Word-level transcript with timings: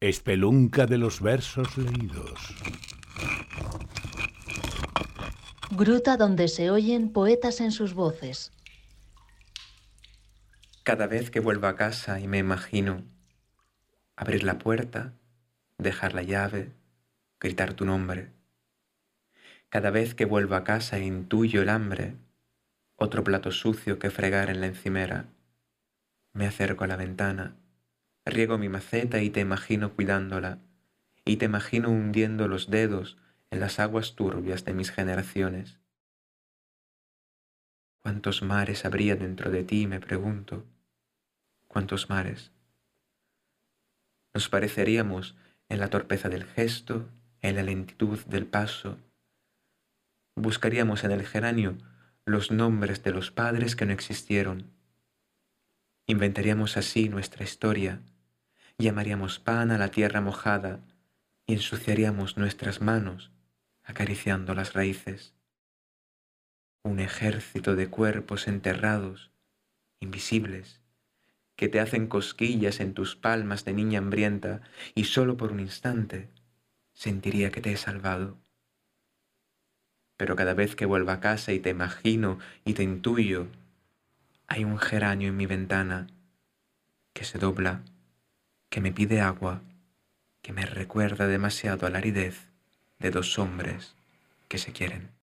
Espelunca 0.00 0.86
de 0.86 0.96
los 0.96 1.20
versos 1.20 1.76
leídos. 1.76 2.54
Gruta 5.72 6.16
donde 6.16 6.46
se 6.46 6.70
oyen 6.70 7.12
poetas 7.12 7.60
en 7.60 7.72
sus 7.72 7.94
voces. 7.94 8.52
Cada 10.84 11.08
vez 11.08 11.32
que 11.32 11.40
vuelvo 11.40 11.66
a 11.66 11.74
casa 11.74 12.20
y 12.20 12.28
me 12.28 12.38
imagino 12.38 13.02
abrir 14.14 14.44
la 14.44 14.60
puerta, 14.60 15.14
dejar 15.78 16.14
la 16.14 16.22
llave, 16.22 16.70
gritar 17.40 17.74
tu 17.74 17.84
nombre. 17.84 18.30
Cada 19.68 19.90
vez 19.90 20.14
que 20.14 20.26
vuelvo 20.26 20.54
a 20.54 20.62
casa 20.62 20.98
e 20.98 21.04
intuyo 21.04 21.60
el 21.60 21.70
hambre, 21.70 22.14
otro 22.94 23.24
plato 23.24 23.50
sucio 23.50 23.98
que 23.98 24.10
fregar 24.10 24.48
en 24.48 24.60
la 24.60 24.68
encimera. 24.68 25.26
Me 26.34 26.46
acerco 26.46 26.84
a 26.84 26.86
la 26.86 26.96
ventana, 26.96 27.56
riego 28.30 28.58
mi 28.58 28.68
maceta 28.68 29.22
y 29.22 29.30
te 29.30 29.40
imagino 29.40 29.94
cuidándola, 29.94 30.58
y 31.24 31.36
te 31.36 31.44
imagino 31.44 31.90
hundiendo 31.90 32.48
los 32.48 32.70
dedos 32.70 33.18
en 33.50 33.60
las 33.60 33.78
aguas 33.78 34.14
turbias 34.14 34.64
de 34.64 34.74
mis 34.74 34.90
generaciones. 34.90 35.78
¿Cuántos 38.02 38.42
mares 38.42 38.84
habría 38.84 39.16
dentro 39.16 39.50
de 39.50 39.64
ti, 39.64 39.86
me 39.86 40.00
pregunto? 40.00 40.64
¿Cuántos 41.66 42.08
mares? 42.08 42.52
Nos 44.34 44.48
pareceríamos 44.48 45.36
en 45.68 45.80
la 45.80 45.90
torpeza 45.90 46.28
del 46.28 46.44
gesto, 46.44 47.08
en 47.42 47.56
la 47.56 47.62
lentitud 47.62 48.18
del 48.26 48.46
paso. 48.46 48.98
Buscaríamos 50.34 51.04
en 51.04 51.10
el 51.10 51.26
geranio 51.26 51.76
los 52.24 52.50
nombres 52.50 53.02
de 53.02 53.12
los 53.12 53.30
padres 53.30 53.76
que 53.76 53.86
no 53.86 53.92
existieron. 53.92 54.70
Inventaríamos 56.06 56.76
así 56.76 57.08
nuestra 57.08 57.44
historia, 57.44 58.00
llamaríamos 58.78 59.40
pan 59.40 59.72
a 59.72 59.78
la 59.78 59.90
tierra 59.90 60.20
mojada 60.20 60.80
y 61.46 61.54
ensuciaríamos 61.54 62.36
nuestras 62.36 62.80
manos 62.80 63.32
acariciando 63.82 64.54
las 64.54 64.74
raíces. 64.74 65.34
Un 66.84 67.00
ejército 67.00 67.74
de 67.74 67.88
cuerpos 67.88 68.46
enterrados, 68.46 69.32
invisibles, 69.98 70.80
que 71.56 71.68
te 71.68 71.80
hacen 71.80 72.06
cosquillas 72.06 72.78
en 72.78 72.94
tus 72.94 73.16
palmas 73.16 73.64
de 73.64 73.72
niña 73.72 73.98
hambrienta 73.98 74.60
y 74.94 75.04
solo 75.04 75.36
por 75.36 75.50
un 75.50 75.58
instante 75.58 76.28
sentiría 76.92 77.50
que 77.50 77.60
te 77.60 77.72
he 77.72 77.76
salvado. 77.76 78.38
Pero 80.16 80.36
cada 80.36 80.54
vez 80.54 80.76
que 80.76 80.86
vuelvo 80.86 81.10
a 81.10 81.20
casa 81.20 81.52
y 81.52 81.58
te 81.58 81.70
imagino 81.70 82.38
y 82.64 82.74
te 82.74 82.84
intuyo, 82.84 83.48
hay 84.46 84.64
un 84.64 84.78
geranio 84.78 85.28
en 85.28 85.36
mi 85.36 85.46
ventana 85.46 86.06
que 87.12 87.24
se 87.24 87.38
dobla, 87.38 87.82
que 88.68 88.80
me 88.80 88.92
pide 88.92 89.20
agua, 89.20 89.62
que 90.42 90.52
me 90.52 90.66
recuerda 90.66 91.26
demasiado 91.26 91.86
a 91.86 91.90
la 91.90 91.98
aridez 91.98 92.48
de 92.98 93.10
dos 93.10 93.38
hombres 93.38 93.94
que 94.48 94.58
se 94.58 94.72
quieren. 94.72 95.10